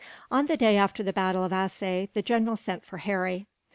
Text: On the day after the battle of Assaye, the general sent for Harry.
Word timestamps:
On 0.31 0.47
the 0.47 0.57
day 0.57 0.77
after 0.77 1.03
the 1.03 1.13
battle 1.13 1.43
of 1.43 1.51
Assaye, 1.53 2.09
the 2.15 2.23
general 2.23 2.55
sent 2.55 2.83
for 2.83 2.97
Harry. 2.97 3.45